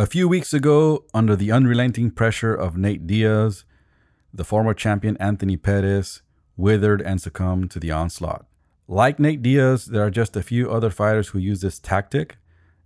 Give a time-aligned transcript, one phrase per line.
[0.00, 3.66] A few weeks ago, under the unrelenting pressure of Nate Diaz,
[4.32, 6.22] the former champion Anthony Pettis
[6.56, 8.46] withered and succumbed to the onslaught.
[8.88, 12.38] Like Nate Diaz, there are just a few other fighters who use this tactic.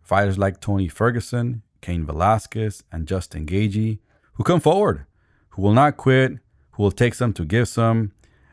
[0.03, 4.01] Fighters like Tony Ferguson, Cain Velasquez, and Justin Gaethje,
[4.33, 5.07] who come forward,
[5.51, 6.41] who will not quit,
[6.73, 8.11] who will take some to give some,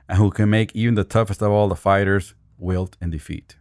[0.07, 3.55] and who can make even the toughest of all the fighters wilt in defeat.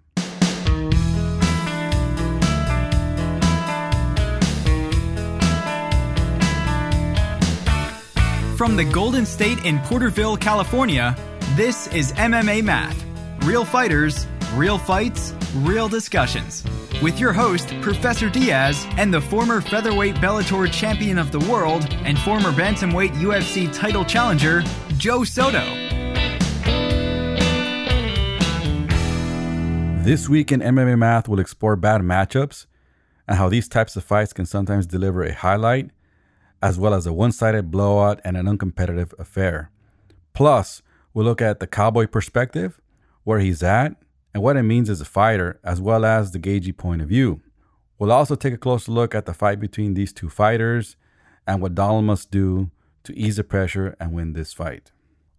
[8.61, 11.17] From the Golden State in Porterville, California,
[11.57, 13.03] this is MMA Math.
[13.43, 16.63] Real fighters, real fights, real discussions.
[17.03, 22.19] With your host, Professor Diaz, and the former featherweight Bellator champion of the world and
[22.19, 24.63] former bantamweight UFC title challenger,
[24.99, 25.65] Joe Soto.
[30.05, 32.67] This week in MMA Math, we'll explore bad matchups
[33.27, 35.93] and how these types of fights can sometimes deliver a highlight
[36.63, 39.71] as well as a one sided blowout and an uncompetitive affair.
[40.33, 42.81] Plus, we'll look at the cowboy perspective,
[43.25, 43.97] where he's at,
[44.33, 47.41] and what it means as a fighter, as well as the Gaethje point of view.
[47.99, 50.97] We'll also take a closer look at the fight between these two fighters
[51.47, 52.71] and what Donald must do
[53.05, 54.93] to ease the pressure and win this fight.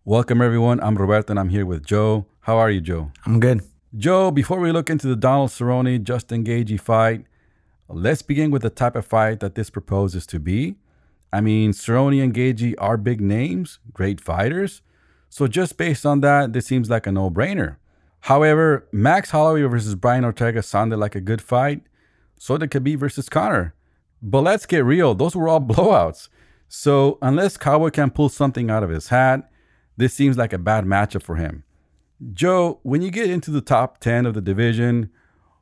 [0.04, 0.80] Welcome, everyone.
[0.82, 2.26] I'm Roberto and I'm here with Joe.
[2.42, 3.12] How are you, Joe?
[3.26, 3.62] I'm good.
[3.96, 7.26] Joe, before we look into the Donald Cerrone Justin Gaethje fight,
[7.88, 10.76] let's begin with the type of fight that this proposes to be
[11.34, 14.82] I mean, Cerrone and Gaethje are big names, great fighters.
[15.30, 17.78] So just based on that, this seems like a no-brainer.
[18.22, 21.84] However, Max Holloway versus Brian Ortega sounded like a good fight.
[22.38, 23.74] So did Khabib versus Conor.
[24.22, 26.30] But let's get real, those were all blowouts.
[26.68, 29.50] So unless Cowboy can pull something out of his hat,
[29.98, 31.64] this seems like a bad matchup for him.
[32.34, 35.10] Joe, when you get into the top 10 of the division,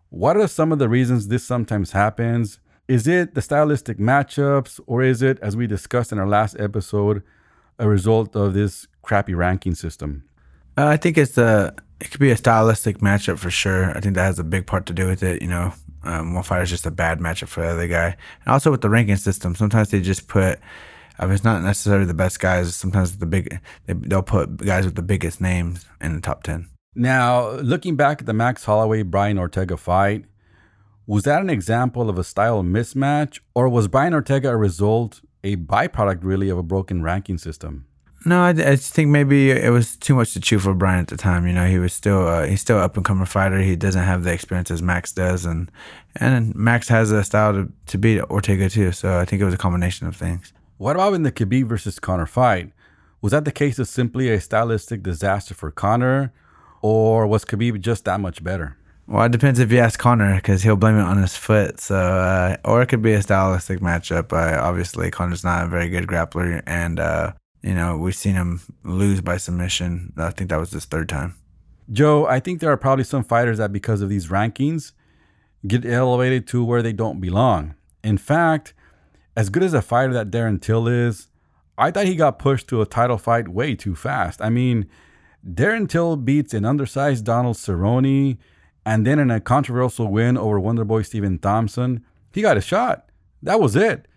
[0.10, 2.60] what are some of the reasons this sometimes happens?
[2.90, 7.22] Is it the stylistic matchups, or is it, as we discussed in our last episode,
[7.78, 10.24] a result of this crappy ranking system?
[10.76, 13.96] Uh, I think it's a it could be a stylistic matchup for sure.
[13.96, 15.44] I think that has a big part to do with it.
[15.44, 15.72] You know,
[16.02, 18.82] um, one fighter is just a bad matchup for the other guy, and also with
[18.82, 19.54] the ranking system.
[19.54, 20.58] Sometimes they just put.
[21.20, 22.76] I mean, it's not necessarily the best guys.
[22.76, 26.68] Sometimes the big they, they'll put guys with the biggest names in the top ten.
[26.96, 30.26] Now, looking back at the Max Holloway Brian Ortega fight,
[31.10, 35.56] was that an example of a style mismatch, or was Brian Ortega a result, a
[35.56, 37.88] byproduct really, of a broken ranking system?
[38.28, 41.18] No, I, I think maybe it was too much to chew for Brian at the
[41.18, 41.48] time.
[41.48, 43.58] You know, he was still uh, he's still up and coming fighter.
[43.58, 45.72] He doesn't have the experience as Max does, and
[46.18, 48.92] and Max has a style to, to beat Ortega too.
[48.92, 50.54] So I think it was a combination of things.
[50.78, 52.72] What about in the Khabib versus Conor fight?
[53.20, 56.32] Was that the case of simply a stylistic disaster for Conor,
[56.84, 58.78] or was Khabib just that much better?
[59.10, 61.80] Well, it depends if you ask Conor because he'll blame it on his foot.
[61.80, 64.32] So, uh, or it could be a stylistic matchup.
[64.32, 67.34] Uh, obviously, Conor's not a very good grappler, and uh,
[67.64, 70.14] you know we've seen him lose by submission.
[70.16, 71.34] I think that was his third time.
[71.92, 74.92] Joe, I think there are probably some fighters that, because of these rankings,
[75.66, 77.74] get elevated to where they don't belong.
[78.04, 78.76] In fact,
[79.36, 81.30] as good as a fighter that Darren Till is,
[81.80, 84.40] I thought he got pushed to a title fight way too fast.
[84.40, 84.88] I mean,
[85.44, 88.38] Darren Till beats an undersized Donald Cerrone
[88.90, 93.08] and then in a controversial win over Wonderboy Stephen Thompson, he got a shot.
[93.44, 94.08] That was it.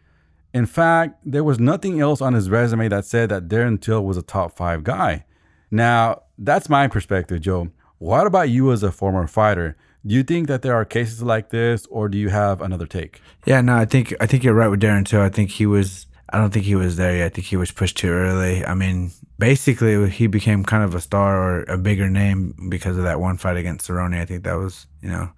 [0.55, 4.17] In fact, there was nothing else on his resume that said that Darren Till was
[4.17, 5.27] a top five guy.
[5.71, 7.69] Now, that's my perspective, Joe.
[7.99, 9.77] What about you as a former fighter?
[10.07, 13.21] Do you think that there are cases like this, or do you have another take?
[13.45, 15.21] Yeah, no, I think I think you're right with Darren Till.
[15.21, 17.27] I think he was I don't think he was there yet.
[17.27, 18.65] I think he was pushed too early.
[18.65, 23.05] I mean, basically, he became kind of a star or a bigger name because of
[23.05, 24.19] that one fight against Cerrone.
[24.19, 25.31] I think that was, you know,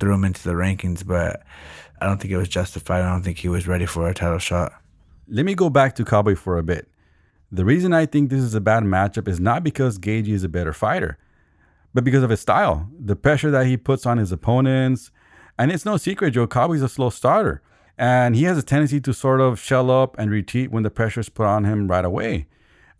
[0.00, 1.42] threw him into the rankings, but
[2.00, 3.02] I don't think it was justified.
[3.02, 4.72] I don't think he was ready for a title shot.
[5.28, 6.88] Let me go back to Cowboy for a bit.
[7.52, 10.48] The reason I think this is a bad matchup is not because Gaethje is a
[10.48, 11.18] better fighter,
[11.92, 15.10] but because of his style, the pressure that he puts on his opponents.
[15.58, 17.60] And it's no secret, Joe Cowboy's a slow starter.
[17.98, 21.20] And he has a tendency to sort of shell up and retreat when the pressure
[21.20, 22.46] is put on him right away.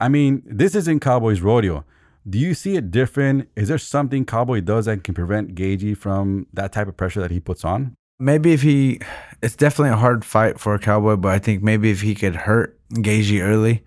[0.01, 1.85] I mean, this isn't Cowboy's rodeo.
[2.29, 3.49] Do you see it different?
[3.57, 7.31] Is there something Cowboy does that can prevent Gaethje from that type of pressure that
[7.31, 7.95] he puts on?
[8.19, 9.01] Maybe if he,
[9.41, 12.35] it's definitely a hard fight for a Cowboy, but I think maybe if he could
[12.35, 13.85] hurt Gaethje early,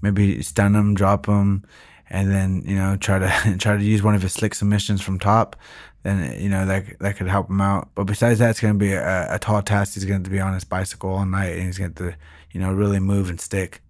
[0.00, 1.64] maybe stun him, drop him,
[2.10, 5.18] and then you know try to try to use one of his slick submissions from
[5.18, 5.56] top,
[6.02, 7.88] then you know that that could help him out.
[7.94, 9.94] But besides that, it's going to be a, a tall task.
[9.94, 12.16] He's going to be on his bicycle all night, and he's going to
[12.52, 13.80] you know really move and stick.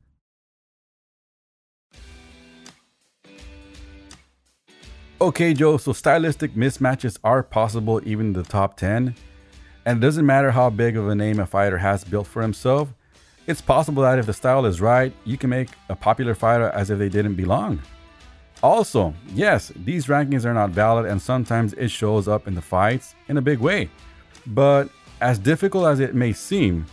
[5.20, 5.76] Okay, Joe.
[5.76, 9.14] So stylistic mismatches are possible even in the top ten.
[9.86, 12.94] And it doesn't matter how big of a name a fighter has built for himself,
[13.46, 16.88] it's possible that if the style is right, you can make a popular fighter as
[16.88, 17.80] if they didn't belong.
[18.64, 23.14] Also, yes, these rankings are not valid and sometimes it shows up in the fights
[23.28, 23.90] in a big way.
[24.46, 24.88] But
[25.20, 26.86] as difficult as it may seem,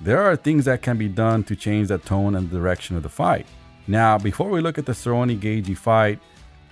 [0.00, 3.08] there are things that can be done to change the tone and direction of the
[3.08, 3.44] fight.
[3.88, 6.20] Now, before we look at the Cerrone Gaethje fight,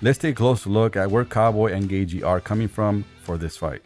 [0.03, 3.57] let's take a closer look at where Cowboy and Gaethje are coming from for this
[3.57, 3.83] fight.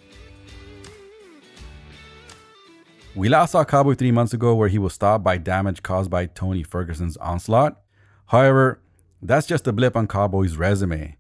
[3.14, 6.26] We last saw Cowboy three months ago where he was stopped by damage caused by
[6.26, 7.81] Tony Ferguson's onslaught.
[8.26, 8.82] However,
[9.20, 11.17] that's just a blip on Cowboy's resume.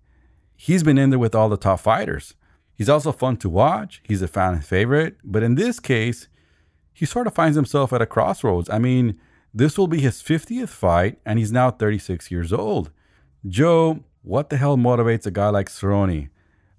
[0.56, 2.34] He's been in there with all the top fighters.
[2.74, 6.28] He's also fun to watch, he's a fan favorite, but in this case,
[6.92, 8.70] he sort of finds himself at a crossroads.
[8.70, 9.18] I mean,
[9.52, 12.90] this will be his 50th fight, and he's now 36 years old.
[13.46, 16.28] Joe, what the hell motivates a guy like Cerrone?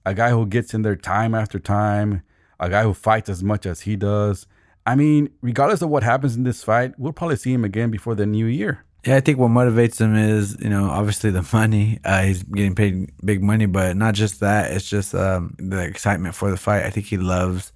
[0.05, 2.21] A guy who gets in there time after time,
[2.59, 4.47] a guy who fights as much as he does,
[4.85, 8.15] I mean, regardless of what happens in this fight, we'll probably see him again before
[8.15, 8.85] the new year.
[9.05, 11.99] Yeah, I think what motivates him is, you know, obviously the money.
[12.03, 14.71] Uh, he's getting paid big money, but not just that.
[14.71, 16.83] It's just um, the excitement for the fight.
[16.83, 17.71] I think he loves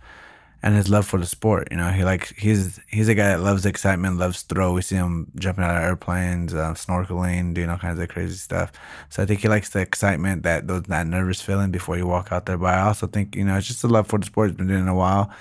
[0.64, 1.70] and his love for the sport.
[1.72, 4.74] You know, he likes he's he's a guy that loves excitement, loves throw.
[4.74, 8.72] We see him jumping out of airplanes, uh, snorkeling, doing all kinds of crazy stuff.
[9.10, 12.32] So I think he likes the excitement that those that nervous feeling before you walk
[12.32, 12.58] out there.
[12.58, 14.50] But I also think you know it's just a love for the sport.
[14.50, 15.32] He's been doing it a while.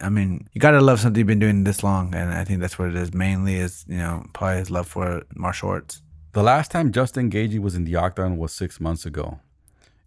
[0.00, 2.78] I mean, you gotta love something you've been doing this long, and I think that's
[2.78, 3.14] what it is.
[3.14, 6.02] Mainly is you know probably his love for martial arts.
[6.32, 9.38] The last time Justin Gaethje was in the octagon was six months ago.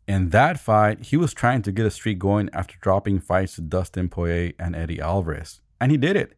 [0.08, 3.62] In that fight, he was trying to get a streak going after dropping fights to
[3.62, 6.38] Dustin Poirier and Eddie Alvarez, and he did it.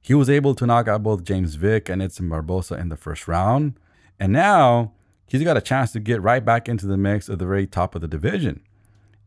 [0.00, 3.26] He was able to knock out both James Vick and Edson Barbosa in the first
[3.26, 3.78] round,
[4.20, 4.92] and now
[5.26, 7.94] he's got a chance to get right back into the mix at the very top
[7.94, 8.62] of the division.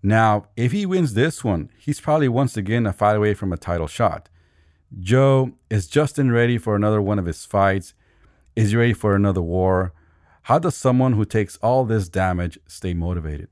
[0.04, 3.58] Now, if he wins this one, he's probably once again a fight away from a
[3.58, 4.30] title shot.
[5.00, 7.94] Joe, is Justin ready for another one of his fights?
[8.56, 9.94] Is he ready for another war?
[10.44, 13.50] How does someone who takes all this damage stay motivated?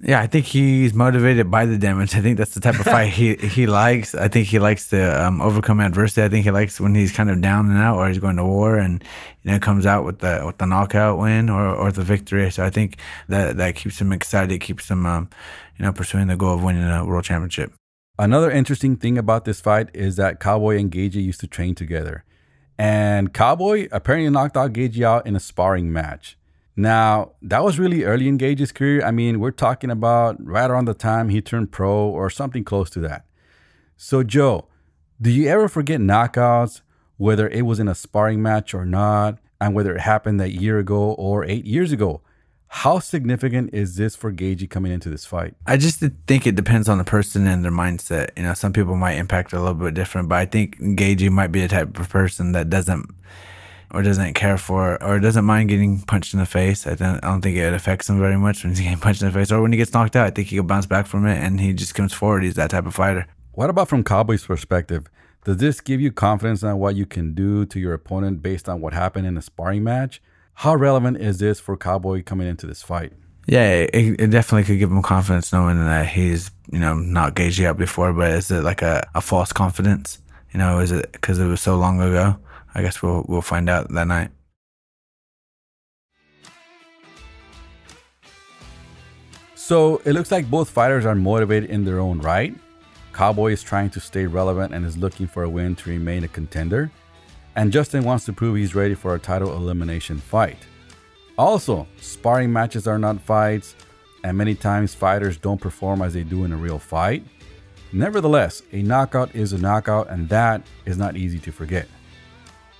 [0.00, 2.14] Yeah, I think he's motivated by the damage.
[2.14, 4.14] I think that's the type of fight he he likes.
[4.14, 6.22] I think he likes to um, overcome adversity.
[6.22, 8.44] I think he likes when he's kind of down and out, or he's going to
[8.44, 9.02] war, and
[9.42, 12.50] you know comes out with the with the knockout win or, or the victory.
[12.50, 12.98] So I think
[13.28, 15.30] that that keeps him excited, keeps him um,
[15.78, 17.72] you know pursuing the goal of winning a world championship.
[18.18, 22.24] Another interesting thing about this fight is that Cowboy and Gaethje used to train together.
[22.78, 26.36] And Cowboy apparently knocked out Gaethje out in a sparring match.
[26.76, 29.02] Now, that was really early in Gaethje's career.
[29.02, 32.90] I mean, we're talking about right around the time he turned pro or something close
[32.90, 33.24] to that.
[33.96, 34.68] So, Joe,
[35.20, 36.82] do you ever forget knockouts,
[37.16, 40.78] whether it was in a sparring match or not, and whether it happened that year
[40.78, 42.20] ago or eight years ago?
[42.68, 45.54] How significant is this for Gaethje coming into this fight?
[45.66, 48.30] I just think it depends on the person and their mindset.
[48.36, 51.52] You know, some people might impact a little bit different, but I think Gaethje might
[51.52, 53.08] be the type of person that doesn't
[53.92, 56.86] or doesn't care for or doesn't mind getting punched in the face.
[56.86, 59.28] I don't, I don't think it affects him very much when he's getting punched in
[59.28, 60.26] the face or when he gets knocked out.
[60.26, 62.42] I think he can bounce back from it and he just comes forward.
[62.42, 63.26] He's that type of fighter.
[63.52, 65.06] What about from Cowboy's perspective?
[65.44, 68.80] Does this give you confidence on what you can do to your opponent based on
[68.80, 70.20] what happened in a sparring match?
[70.54, 73.12] How relevant is this for Cowboy coming into this fight?
[73.46, 77.64] Yeah, it, it definitely could give him confidence knowing that he's, you know, not Gaethje
[77.64, 80.20] out before, but is it like a, a false confidence?
[80.52, 82.36] You know, is it because it was so long ago?
[82.76, 84.30] I guess we'll we'll find out that night.
[89.54, 92.54] So it looks like both fighters are motivated in their own right.
[93.12, 96.28] Cowboy is trying to stay relevant and is looking for a win to remain a
[96.28, 96.92] contender
[97.56, 100.58] and Justin wants to prove he's ready for a title elimination fight.
[101.38, 103.74] Also, sparring matches are not fights,
[104.22, 107.24] and many times fighters don't perform as they do in a real fight.
[107.92, 111.88] Nevertheless, a knockout is a knockout, and that is not easy to forget.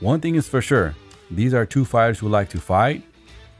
[0.00, 0.94] One thing is for sure
[1.30, 3.02] these are two fighters who like to fight,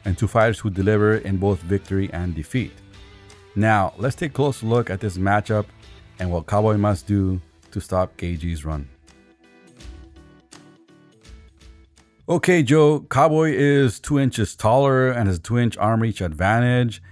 [0.05, 2.73] and two fighters who deliver in both victory and defeat.
[3.57, 5.67] Now, let's take a close look at this matchup
[6.19, 7.41] and what Cowboy must do
[7.73, 8.89] to stop Gaethje's run.
[12.29, 17.03] Okay, Joe, Cowboy is two inches taller and has a two inch arm reach advantage.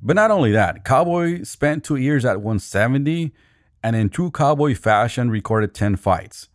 [0.00, 3.32] But not only that, Cowboy spent two years at 170
[3.82, 6.48] and in true Cowboy fashion recorded 10 fights.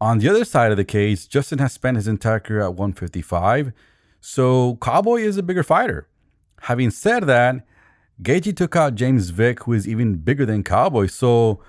[0.00, 3.72] On the other side of the case, Justin has spent his entire career at 155,
[4.20, 6.06] so Cowboy is a bigger fighter.
[6.62, 7.66] Having said that,
[8.22, 11.60] Gaethje took out James Vick, who is even bigger than Cowboy, so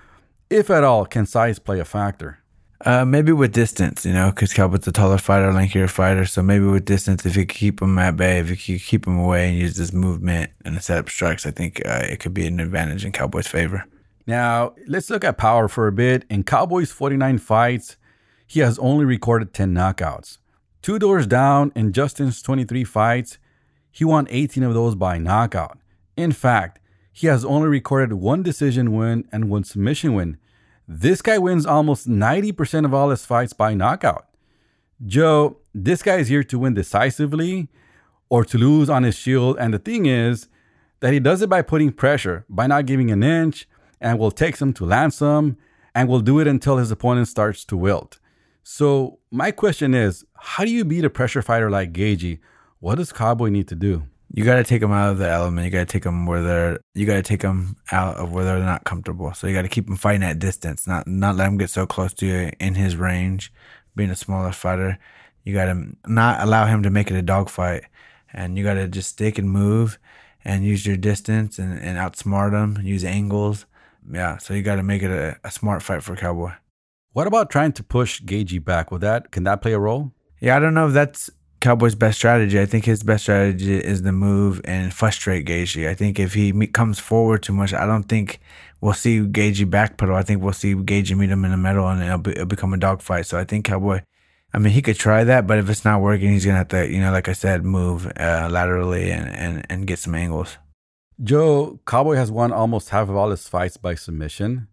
[0.50, 2.38] if at all, can size play a factor?
[2.84, 6.24] Uh, maybe with distance, you know, because Cowboy's a taller fighter, lankier fighter.
[6.24, 9.48] So maybe with distance, if you keep him at bay, if you keep him away
[9.48, 12.60] and use this movement and the setup strikes, I think uh, it could be an
[12.60, 13.84] advantage in Cowboy's favor.
[14.28, 16.24] Now, let's look at power for a bit.
[16.30, 17.96] In Cowboy's 49 fights,
[18.48, 20.38] he has only recorded 10 knockouts.
[20.80, 23.38] Two doors down in Justin's 23 fights,
[23.92, 25.78] he won 18 of those by knockout.
[26.16, 26.80] In fact,
[27.12, 30.38] he has only recorded one decision win and one submission win.
[30.86, 34.26] This guy wins almost 90% of all his fights by knockout.
[35.04, 37.68] Joe, this guy is here to win decisively
[38.30, 39.58] or to lose on his shield.
[39.58, 40.48] And the thing is
[41.00, 43.68] that he does it by putting pressure, by not giving an inch,
[44.00, 45.58] and will take some to land some,
[45.94, 48.18] and will do it until his opponent starts to wilt.
[48.70, 52.38] So, my question is how do you beat a pressure fighter like Gaethje?
[52.80, 54.02] What does Cowboy need to do?
[54.34, 55.64] You got to take them out of the element.
[55.64, 56.78] You got to take them where they're.
[56.94, 59.32] You got to take them out of where they're not comfortable.
[59.32, 61.86] So you got to keep them fighting at distance, not not let him get so
[61.86, 63.50] close to you in his range.
[63.96, 64.98] Being a smaller fighter,
[65.44, 67.84] you got to not allow him to make it a dogfight,
[68.34, 69.98] and you got to just stick and move,
[70.44, 72.84] and use your distance and, and outsmart him.
[72.84, 73.64] Use angles,
[74.12, 74.36] yeah.
[74.36, 76.52] So you got to make it a, a smart fight for Cowboy.
[77.12, 78.90] What about trying to push Gaethje back?
[78.90, 80.12] Will that can that play a role?
[80.40, 82.60] Yeah, I don't know if that's Cowboy's best strategy.
[82.60, 85.88] I think his best strategy is the move and frustrate Gaethje.
[85.88, 88.40] I think if he comes forward too much, I don't think
[88.80, 90.14] we'll see Gaethje backpedal.
[90.14, 92.72] I think we'll see Gaethje meet him in the middle and it'll, be, it'll become
[92.72, 93.26] a dogfight.
[93.26, 94.02] So I think Cowboy,
[94.54, 96.88] I mean, he could try that, but if it's not working, he's gonna have to,
[96.88, 100.56] you know, like I said, move uh, laterally and, and and get some angles.
[101.20, 104.68] Joe Cowboy has won almost half of all his fights by submission.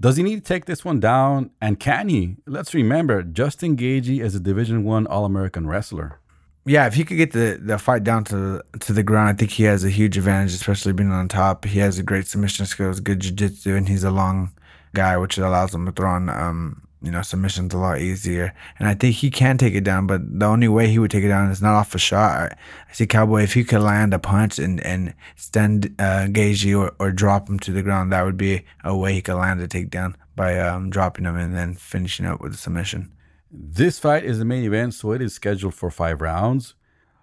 [0.00, 1.50] Does he need to take this one down?
[1.60, 2.36] And can he?
[2.46, 6.20] Let's remember, Justin Gaethje is a Division One All American wrestler
[6.66, 9.50] yeah, if he could get the, the fight down to to the ground, I think
[9.50, 11.64] he has a huge advantage, especially being on top.
[11.64, 14.52] He has a great submission skills, good jiu-jitsu, and he's a long
[14.94, 18.54] guy, which allows him to throw on um, you know submissions a lot easier.
[18.78, 21.24] And I think he can take it down, but the only way he would take
[21.24, 22.52] it down is not off a shot.
[22.88, 26.92] I see Cowboy if he could land a punch and and stand uh, Gaethje or,
[26.98, 29.68] or drop him to the ground, that would be a way he could land a
[29.68, 33.12] takedown by um, dropping him and then finishing up with a submission.
[33.50, 36.74] This fight is the main event, so it is scheduled for five rounds.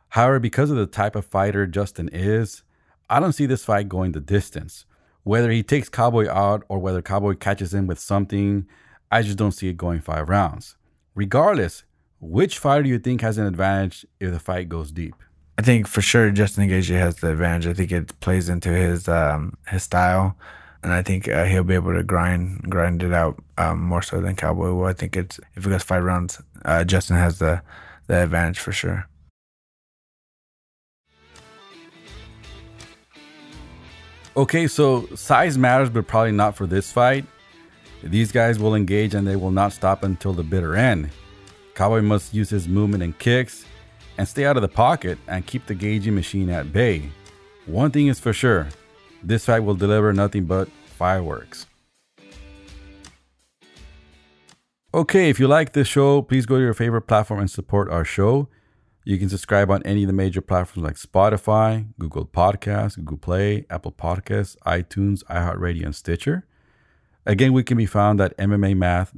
[0.09, 2.63] However, because of the type of fighter Justin is,
[3.09, 4.85] I don't see this fight going the distance.
[5.23, 8.67] Whether he takes Cowboy out or whether Cowboy catches him with something,
[9.11, 10.75] I just don't see it going five rounds.
[11.15, 11.83] Regardless,
[12.19, 15.15] which fighter do you think has an advantage if the fight goes deep?
[15.57, 17.67] I think for sure Justin Gaethje has the advantage.
[17.67, 20.37] I think it plays into his um, his style
[20.83, 24.21] and I think uh, he'll be able to grind grind it out um, more so
[24.21, 24.85] than Cowboy will.
[24.85, 27.61] I think it's if it goes five rounds, uh, Justin has the
[28.07, 29.07] the advantage for sure.
[34.35, 37.25] Okay, so size matters, but probably not for this fight.
[38.03, 41.09] These guys will engage and they will not stop until the bitter end.
[41.73, 43.65] Cowboy must use his movement and kicks
[44.17, 47.09] and stay out of the pocket and keep the gauging machine at bay.
[47.65, 48.67] One thing is for sure
[49.23, 51.65] this fight will deliver nothing but fireworks.
[54.93, 58.05] Okay, if you like this show, please go to your favorite platform and support our
[58.05, 58.47] show.
[59.03, 63.65] You can subscribe on any of the major platforms like Spotify, Google Podcasts, Google Play,
[63.69, 66.45] Apple Podcasts, iTunes, iHeartRadio, and Stitcher.
[67.27, 69.11] Again, we can be found at mmamath.xyz.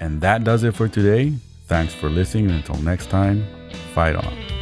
[0.00, 1.34] And that does it for today.
[1.66, 2.46] Thanks for listening.
[2.46, 3.46] And Until next time,
[3.94, 4.55] fight on.